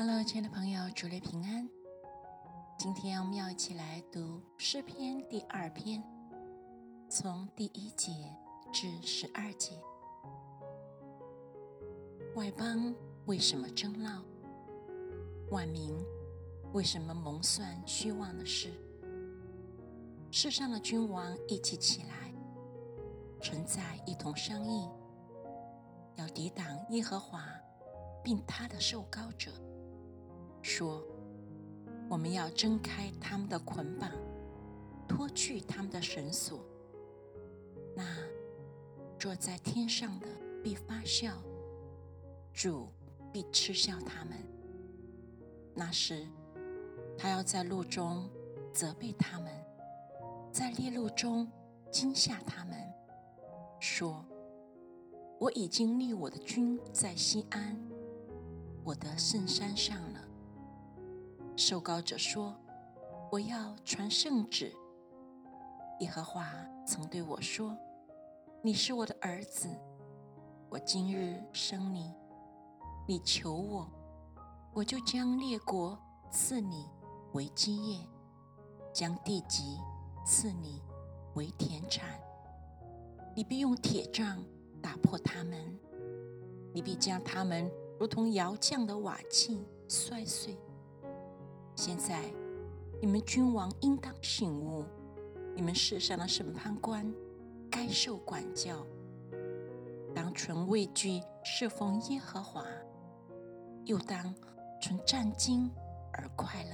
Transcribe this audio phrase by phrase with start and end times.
[0.00, 1.68] Hello，亲爱的朋友，主内平安。
[2.78, 6.00] 今天我们要一起来读诗篇第二篇，
[7.10, 8.12] 从第一节
[8.72, 9.72] 至十二节。
[12.36, 12.94] 外邦
[13.26, 14.22] 为什么争闹？
[15.50, 15.92] 万民
[16.72, 18.70] 为什么蒙算虚妄的事？
[20.30, 22.32] 世上的君王一起起来，
[23.40, 24.88] 存在一同商议，
[26.14, 27.44] 要抵挡耶和华，
[28.22, 29.50] 并他的受膏者。
[30.62, 31.02] 说
[32.08, 34.10] ：“我们要挣开他们的捆绑，
[35.08, 36.60] 脱去他们的绳索。
[37.96, 38.04] 那
[39.18, 40.26] 坐在天上的
[40.62, 41.32] 必发笑，
[42.52, 42.88] 主
[43.32, 44.36] 必嗤笑他们。
[45.74, 46.26] 那时，
[47.16, 48.28] 他要在路中
[48.72, 49.52] 责备他们，
[50.52, 51.50] 在烈路中
[51.90, 52.76] 惊吓他们，
[53.80, 54.24] 说：
[55.38, 57.76] 我已经立我的君在西安，
[58.84, 60.24] 我的圣山上了。”
[61.58, 62.54] 受膏者说
[63.32, 64.72] ：“我要传圣旨。
[65.98, 66.48] 耶和华
[66.86, 67.76] 曾对我说
[68.62, 69.68] ：‘你是我的儿子，
[70.68, 72.14] 我今日生你。
[73.08, 73.90] 你求我，
[74.72, 75.98] 我就将列国
[76.30, 76.88] 赐你
[77.32, 78.06] 为基业，
[78.92, 79.80] 将地级
[80.24, 80.80] 赐你
[81.34, 82.08] 为田产。
[83.34, 84.44] 你必用铁杖
[84.80, 85.76] 打破他们，
[86.72, 90.56] 你必将他们如同窑匠的瓦器摔碎。’”
[91.88, 92.22] 现在，
[93.00, 94.84] 你们君王应当醒悟，
[95.56, 97.10] 你们世上的审判官
[97.70, 98.84] 该受管教，
[100.14, 102.62] 当存畏惧侍奉耶和华，
[103.86, 104.34] 又当
[104.82, 105.70] 存战惊
[106.12, 106.70] 而快乐。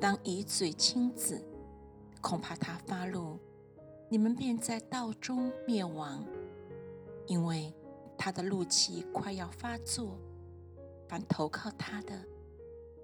[0.00, 1.44] 当以嘴亲子，
[2.22, 3.38] 恐怕他发怒，
[4.08, 6.24] 你们便在道中灭亡，
[7.26, 7.70] 因为
[8.16, 10.18] 他的怒气快要发作。
[11.06, 12.18] 凡投靠他的。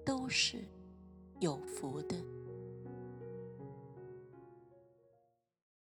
[0.05, 0.67] 都是
[1.39, 2.38] 有福的。